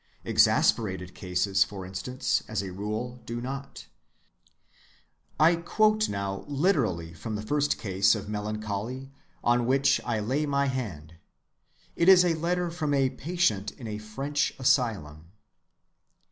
Exasperated 0.23 1.13
cases, 1.13 1.63
for 1.63 1.85
instance, 1.85 2.41
as 2.47 2.63
a 2.63 2.71
rule 2.73 3.21
do 3.27 3.39
not. 3.39 3.85
I 5.39 5.57
quote 5.57 6.09
now 6.09 6.43
literally 6.47 7.13
from 7.13 7.35
the 7.35 7.43
first 7.43 7.77
case 7.77 8.15
of 8.15 8.27
melancholy 8.27 9.11
on 9.43 9.67
which 9.67 10.01
I 10.03 10.19
lay 10.19 10.47
my 10.47 10.65
hand. 10.65 11.17
It 11.95 12.09
is 12.09 12.25
a 12.25 12.33
letter 12.33 12.71
from 12.71 12.95
a 12.95 13.11
patient 13.11 13.73
in 13.73 13.85
a 13.85 13.99
French 13.99 14.53
asylum. 14.57 15.33